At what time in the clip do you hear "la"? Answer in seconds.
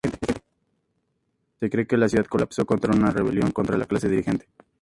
1.95-2.09, 3.77-3.85